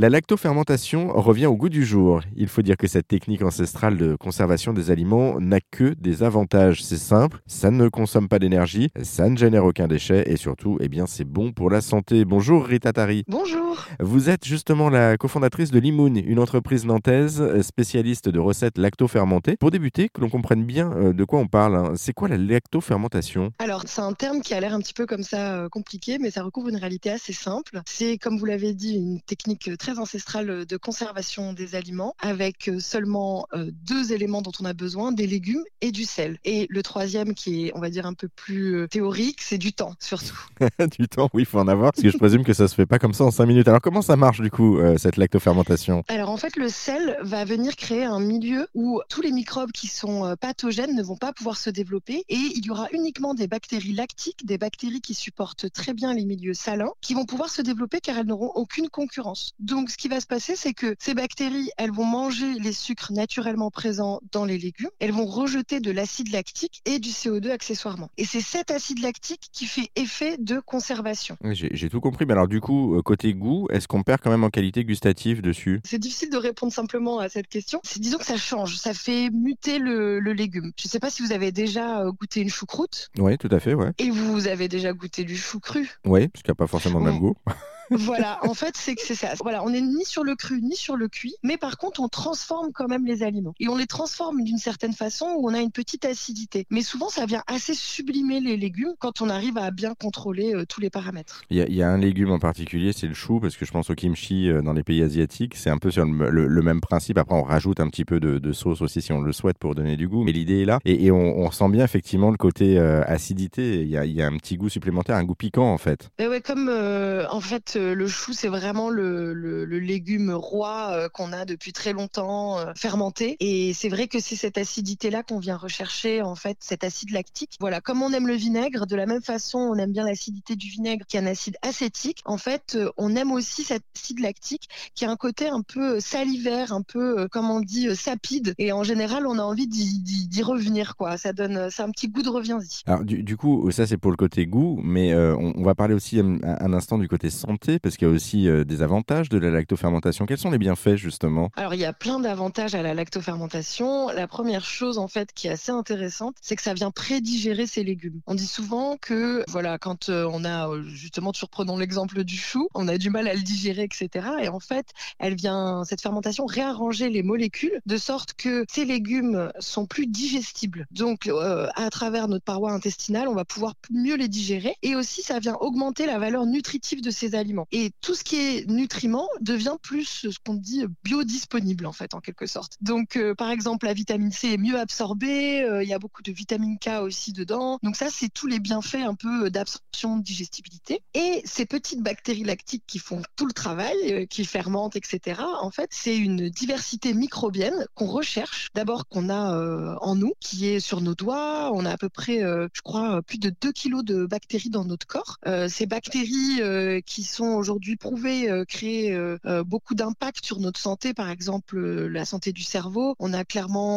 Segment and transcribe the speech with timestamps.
[0.00, 2.22] La lactofermentation revient au goût du jour.
[2.34, 6.82] Il faut dire que cette technique ancestrale de conservation des aliments n'a que des avantages.
[6.82, 10.88] C'est simple, ça ne consomme pas d'énergie, ça ne génère aucun déchet et surtout, eh
[10.88, 12.24] bien, c'est bon pour la santé.
[12.24, 13.24] Bonjour Rita Tari.
[13.28, 13.84] Bonjour.
[13.98, 19.58] Vous êtes justement la cofondatrice de Limoun, une entreprise nantaise spécialiste de recettes lactofermentées.
[19.58, 22.38] Pour débuter, que l'on comprenne bien euh, de quoi on parle, hein, c'est quoi la
[22.38, 23.52] lactofermentation?
[23.58, 26.30] Alors, c'est un terme qui a l'air un petit peu comme ça euh, compliqué, mais
[26.30, 27.82] ça recouvre une réalité assez simple.
[27.84, 32.80] C'est, comme vous l'avez dit, une technique très ancestrale de conservation des aliments avec euh,
[32.80, 36.38] seulement deux éléments dont on a besoin, des légumes et du sel.
[36.44, 39.94] Et le troisième, qui est, on va dire, un peu plus théorique, c'est du temps,
[39.98, 40.38] surtout.
[40.98, 42.86] du temps, oui, il faut en avoir, parce que je présume que ça se fait
[42.86, 43.68] pas comme ça en cinq minutes.
[43.68, 46.04] Alors, comment ça marche, du coup, cette lactofermentation?
[46.08, 49.88] Alors, en fait, le sel va venir créer un milieu où tous les microbes qui
[49.88, 53.92] sont pathogènes ne vont pas pouvoir se développer et il y aura uniquement des bactéries
[53.92, 58.00] lactiques, des bactéries qui supportent très bien les milieux salins, qui vont pouvoir se développer
[58.00, 59.54] car elles n'auront aucune concurrence.
[59.58, 63.12] Donc ce qui va se passer, c'est que ces bactéries, elles vont manger les sucres
[63.12, 68.10] naturellement présents dans les légumes, elles vont rejeter de l'acide lactique et du CO2 accessoirement.
[68.18, 71.36] Et c'est cet acide lactique qui fait effet de conservation.
[71.52, 74.44] J'ai tout compris, mais alors du coup, euh, côté goût, est-ce qu'on perd quand même
[74.44, 75.80] en qualité gustative dessus?
[75.84, 77.80] C'est difficile de répondre simplement à cette question.
[77.96, 80.72] Disons que ça change, ça fait muter le, le légume.
[80.76, 83.08] Je ne sais pas si vous avez déjà euh, goûté une choucroute.
[83.18, 83.92] Oui, tout à fait, ouais.
[83.98, 85.88] Et vous avez déjà goûté du chou cru.
[86.04, 87.34] Oui, parce qu'il n'y a pas forcément le même goût.
[87.90, 89.34] voilà, en fait, c'est que c'est ça.
[89.42, 92.08] Voilà, on n'est ni sur le cru ni sur le cuit, mais par contre, on
[92.08, 93.54] transforme quand même les aliments.
[93.58, 96.66] Et on les transforme d'une certaine façon où on a une petite acidité.
[96.70, 100.64] Mais souvent, ça vient assez sublimer les légumes quand on arrive à bien contrôler euh,
[100.66, 101.42] tous les paramètres.
[101.50, 103.94] Il y, a un légume en particulier, c'est le chou, parce que je pense au
[103.94, 105.56] kimchi euh, dans les pays asiatiques.
[105.56, 107.18] C'est un peu sur le, même principe.
[107.18, 109.96] Après, on rajoute un petit peu de, sauce aussi si on le souhaite pour donner
[109.96, 110.24] du goût.
[110.24, 110.78] Mais l'idée est là.
[110.84, 113.82] Et, on, ressent bien effectivement le côté euh, acidité.
[113.82, 116.10] Il y, a, un petit goût supplémentaire, un goût piquant en fait.
[116.18, 121.44] Et ouais, comme en fait le chou, c'est vraiment le, légume roi euh, qu'on a
[121.44, 123.36] depuis très longtemps euh, fermenté.
[123.40, 127.56] Et c'est vrai que c'est cette acidité-là qu'on vient rechercher, en fait, cet acide lactique.
[127.60, 130.68] Voilà, comme on aime le vinaigre, de la même façon, on aime bien l'acidité du
[130.68, 132.20] vinaigre, qui est un acide acétique.
[132.24, 136.00] En fait, euh, on aime aussi cet acide lactique, qui a un côté un peu
[136.00, 138.54] salivaire, un peu, comme on dit, sapide.
[138.58, 141.16] Et en général, on a envie d'y revenir, quoi.
[141.16, 142.82] Ça donne, c'est un petit goût de reviens-y.
[142.86, 146.72] Alors, du, coup, ça, c'est pour le côté goût, mais on, va parler aussi un
[146.72, 150.26] instant du côté santé, parce qu'il y a aussi euh, des avantages de la lactofermentation.
[150.26, 151.50] Quels sont les bienfaits justement?
[151.56, 154.08] Alors il y a plein d'avantages à la lactofermentation.
[154.08, 157.84] La première chose en fait qui est assez intéressante, c'est que ça vient prédigérer ces
[157.84, 158.20] légumes.
[158.26, 162.68] On dit souvent que voilà quand euh, on a euh, justement surprenons l'exemple du chou,
[162.74, 164.26] on a du mal à le digérer etc.
[164.42, 164.86] Et en fait
[165.18, 170.86] elle vient cette fermentation réarranger les molécules de sorte que ces légumes sont plus digestibles.
[170.90, 171.30] Donc
[171.74, 175.56] à travers notre paroi intestinale, on va pouvoir mieux les digérer et aussi ça vient
[175.60, 177.49] augmenter la valeur nutritive de ces aliments.
[177.72, 182.20] Et tout ce qui est nutriments devient plus ce qu'on dit biodisponible en fait en
[182.20, 182.76] quelque sorte.
[182.80, 186.22] Donc euh, par exemple la vitamine C est mieux absorbée, euh, il y a beaucoup
[186.22, 187.78] de vitamine K aussi dedans.
[187.82, 191.02] Donc ça c'est tous les bienfaits un peu euh, d'absorption, de digestibilité.
[191.14, 195.42] Et ces petites bactéries lactiques qui font tout le travail, qui fermentent, etc.
[195.60, 198.68] En fait c'est une diversité microbienne qu'on recherche.
[198.74, 201.70] D'abord qu'on a en nous, qui est sur nos doigts.
[201.72, 205.06] On a à peu près, je crois, plus de 2 kilos de bactéries dans notre
[205.06, 205.38] corps.
[205.68, 206.60] ces bactéries
[207.04, 211.78] qui sont aujourd'hui prouvé euh, créer euh, euh, beaucoup d'impact sur notre santé, par exemple
[211.78, 213.14] la santé du cerveau.
[213.18, 213.90] On a clairement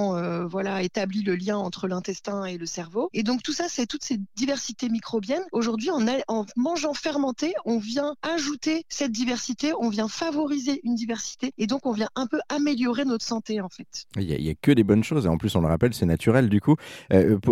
[0.48, 3.09] voilà établi le lien entre l'intestin et le cerveau.
[3.14, 5.44] Et donc tout ça, c'est toutes ces diversités microbiennes.
[5.52, 11.54] Aujourd'hui, en, en mangeant fermenté, on vient ajouter cette diversité, on vient favoriser une diversité,
[11.58, 14.06] et donc on vient un peu améliorer notre santé en fait.
[14.18, 16.50] Il n'y a, que des bonnes choses, et en plus on le rappelle, c'est naturel
[16.50, 16.75] du coup.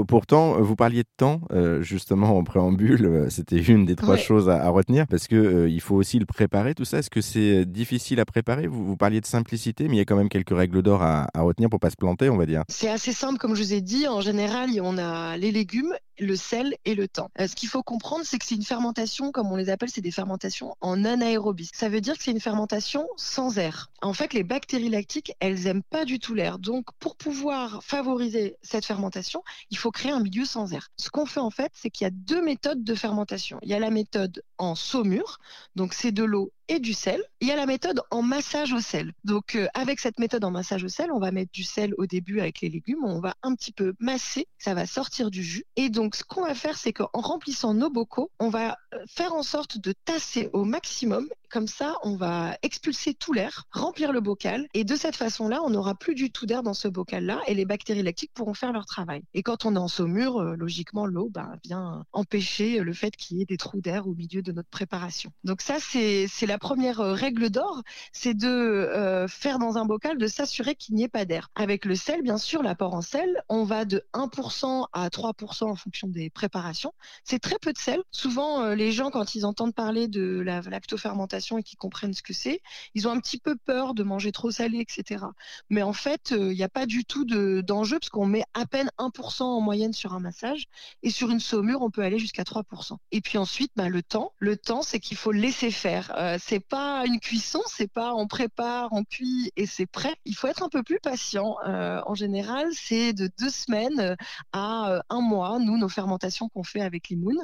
[0.08, 1.42] pourtant, vous parliez de temps,
[1.82, 6.20] justement en préambule, c'était une des trois choses à, retenir, parce que il faut aussi
[6.20, 8.68] le préparer, tout ça Est-ce que c'est difficile à préparer?
[8.68, 11.70] Vous, parliez de simplicité, mais il y a quand même quelques règles d'or à, retenir
[11.70, 12.64] pour pas se planter, on va dire.
[12.70, 14.08] C'est assez simple, comme je vous ai dit.
[14.08, 17.32] En général, on a les légumes le sel et le temps.
[17.40, 20.02] Euh, ce qu'il faut comprendre, c'est que c'est une fermentation, comme on les appelle, c'est
[20.02, 21.70] des fermentations en anaérobie.
[21.74, 23.92] Ça veut dire que c'est une fermentation sans air.
[24.02, 26.60] En fait, les bactéries lactiques, elles aiment pas du tout l'air.
[26.60, 30.90] Donc, pour pouvoir favoriser cette fermentation, il faut créer un milieu sans air.
[30.98, 33.60] Ce qu'on fait en fait, c'est qu'il y a deux méthodes de fermentation.
[33.64, 35.40] Il y a la méthode en saumure,
[35.76, 37.22] donc c'est de l'eau et du sel.
[37.42, 39.12] Il y a la méthode en massage au sel.
[39.26, 42.06] Donc euh, avec cette méthode en massage au sel, on va mettre du sel au
[42.06, 45.66] début avec les légumes, on va un petit peu masser, ça va sortir du jus.
[45.76, 49.34] Et donc ce qu'on va faire, c'est qu'en remplissant nos bocaux, on va euh, faire
[49.34, 51.28] en sorte de tasser au maximum.
[51.50, 55.70] Comme ça, on va expulser tout l'air, remplir le bocal, et de cette façon-là, on
[55.70, 58.86] n'aura plus du tout d'air dans ce bocal-là, et les bactéries lactiques pourront faire leur
[58.86, 59.24] travail.
[59.34, 63.38] Et quand on est en saumure, euh, logiquement, l'eau ben, vient empêcher le fait qu'il
[63.38, 65.34] y ait des trous d'air au milieu de notre préparation.
[65.44, 67.82] Donc ça, c'est la première règle d'or,
[68.14, 71.50] c'est de faire dans un bocal, de s'assurer qu'il n'y ait pas d'air.
[71.56, 75.76] Avec le sel, bien sûr, l'apport en sel, on va de 1% à 3% en
[75.76, 76.94] fonction des préparations.
[77.24, 78.02] C'est très peu de sel.
[78.12, 82.34] Souvent, les gens, quand ils entendent parler de la lactofermentation et qu'ils comprennent ce que
[82.34, 82.62] c'est,
[82.94, 85.26] ils ont un petit peu peur de manger trop salé, etc.
[85.70, 88.90] Mais en fait, il n'y a pas du tout d'enjeu parce qu'on met à peine
[89.00, 90.68] 1% en moyenne sur un massage
[91.04, 92.98] et sur une saumure, on peut aller jusqu'à 3%.
[93.12, 94.34] Et puis ensuite, bah, le temps.
[94.38, 96.14] Le temps, c'est qu'il faut laisser faire.
[96.18, 100.14] Euh, c'est pas une cuisson, c'est pas on prépare, on cuit et c'est prêt.
[100.26, 101.56] Il faut être un peu plus patient.
[101.68, 104.16] Euh, en général, c'est de deux semaines
[104.52, 107.38] à euh, un mois, nous, nos fermentations qu'on fait avec Limoun.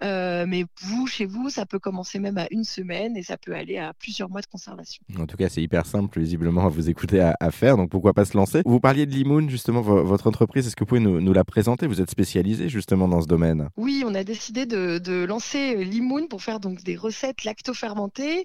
[0.00, 3.78] mais vous, chez vous, ça peut commencer même à une semaine et ça peut aller
[3.78, 5.02] à plusieurs mois de conservation.
[5.18, 7.76] En tout cas, c'est hyper simple, visiblement, à vous écouter à, faire.
[7.76, 8.62] Donc pourquoi pas se lancer?
[8.64, 10.66] Vous parliez de Limoun, justement, votre entreprise.
[10.66, 11.86] Est-ce que vous pouvez nous, nous la présenter?
[11.86, 13.68] Vous êtes spécialisé justement dans ce domaine.
[13.76, 18.43] Oui, on a décidé de, de lancer Limoun pour faire donc des recettes lacto-fermentées,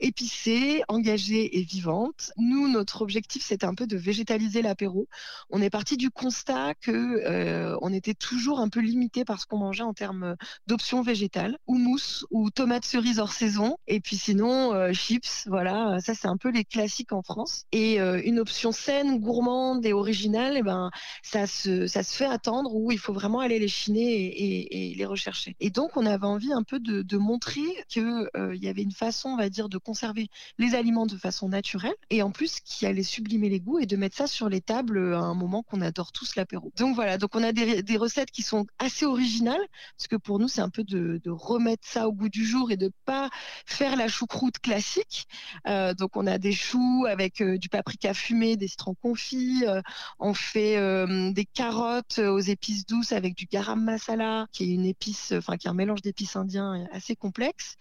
[0.00, 2.32] épicées, engagées et vivantes.
[2.36, 5.08] Nous, notre objectif, c'était un peu de végétaliser l'apéro.
[5.50, 9.46] On est parti du constat que euh, on était toujours un peu limité par ce
[9.46, 14.16] qu'on mangeait en termes d'options végétales, ou mousse, ou tomates cerises hors saison, et puis
[14.16, 15.46] sinon euh, chips.
[15.46, 17.64] Voilà, ça c'est un peu les classiques en France.
[17.72, 20.90] Et euh, une option saine, gourmande et originale, eh ben
[21.22, 25.56] ça se fait attendre où il faut vraiment aller les chiner et, les rechercher.
[25.60, 29.35] Et donc on avait envie un peu de, montrer qu'il euh, y avait une façon,
[29.36, 30.28] on va dire, de conserver
[30.58, 33.96] les aliments de façon naturelle et en plus qui allait sublimer les goûts et de
[33.96, 36.72] mettre ça sur les tables à un moment qu'on adore tous l'apéro.
[36.76, 39.64] Donc voilà, donc on a des, recettes qui sont assez originales
[39.96, 42.76] parce que pour nous c'est un peu de, remettre ça au goût du jour et
[42.76, 43.30] de pas
[43.66, 45.26] faire la choucroute classique.
[45.66, 49.82] Euh, donc on a des choux avec euh, du paprika fumé, des citrons confits, euh,
[50.18, 54.86] on fait euh, des carottes aux épices douces avec du garam masala qui est une
[54.86, 57.76] épice, enfin qui est un mélange d'épices indiens assez complexe.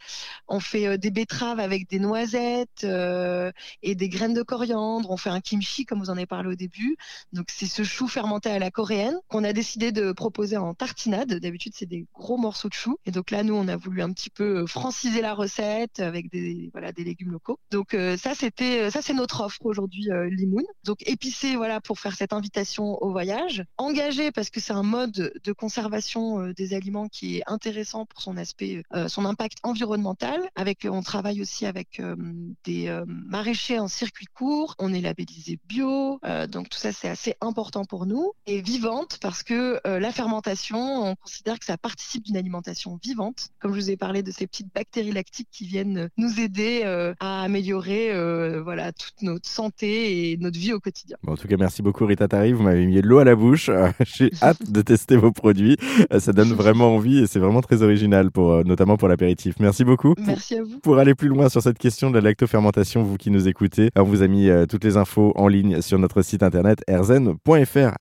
[0.48, 3.51] On fait euh, des betteraves avec des noisettes euh,
[3.83, 5.09] et des graines de coriandre.
[5.12, 6.97] On fait un kimchi, comme vous en avez parlé au début.
[7.33, 11.33] Donc, c'est ce chou fermenté à la coréenne qu'on a décidé de proposer en tartinade.
[11.33, 12.97] D'habitude, c'est des gros morceaux de chou.
[13.06, 16.31] Et donc là, nous, on a voulu un petit peu euh, franciser la recette avec
[16.31, 17.59] des, voilà, des légumes locaux.
[17.71, 20.63] Donc, ça, c'était, ça, c'est notre offre aujourd'hui, Limoun.
[20.83, 23.63] Donc, épicé, voilà, pour faire cette invitation au voyage.
[23.77, 28.38] Engagé parce que c'est un mode de conservation des aliments qui est intéressant pour son
[28.38, 30.41] aspect, son impact environnemental.
[30.56, 32.16] Avec, on travaille aussi avec euh,
[32.64, 34.76] des euh, maraîchers en circuit court.
[34.80, 38.34] On est labellisé bio, euh, donc tout ça c'est assez important pour nous.
[38.48, 43.50] Et vivante parce que la fermentation, on considère que ça participe d'une alimentation vivante.
[43.60, 46.84] Comme je vous ai parlé de ces petites bactéries lactiques qui viennent nous aider
[47.20, 48.12] à améliorer
[48.62, 51.18] voilà toute notre santé et notre vie au quotidien.
[51.28, 52.54] en tout cas, merci beaucoup Rita Tari.
[52.54, 53.70] Vous m'avez mis de l'eau à la bouche.
[54.06, 55.78] J'ai hâte de tester vos produits.
[56.20, 59.56] Ça donne vraiment envie et c'est vraiment très original pour notamment pour l'apéritif.
[59.60, 60.14] Merci beaucoup.
[60.20, 60.80] Merci à vous.
[60.80, 64.04] Pour aller plus loin sur cette question de la lactofermentation, vous qui nous écoutez, on
[64.04, 67.94] vous a mis euh, toutes les infos en ligne sur notre site internet erzen.fr.